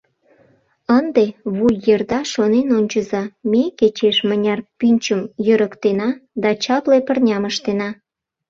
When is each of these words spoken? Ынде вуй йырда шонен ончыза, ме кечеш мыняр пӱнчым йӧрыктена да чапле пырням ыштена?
Ынде 0.97 1.25
вуй 1.55 1.73
йырда 1.85 2.19
шонен 2.33 2.67
ончыза, 2.77 3.23
ме 3.51 3.63
кечеш 3.79 4.17
мыняр 4.27 4.59
пӱнчым 4.79 5.21
йӧрыктена 5.45 6.09
да 6.41 6.49
чапле 6.63 6.97
пырням 7.07 7.43
ыштена? 7.51 7.89